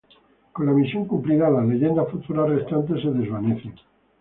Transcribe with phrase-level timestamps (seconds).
[0.51, 3.75] Con la misión cumplida, las Leyendas futuras restantes se desvanecen.